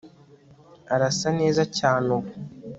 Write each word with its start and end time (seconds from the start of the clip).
arasa 0.93 1.27
neza 1.39 1.61
cyane 1.77 2.07
ubu 2.17 2.29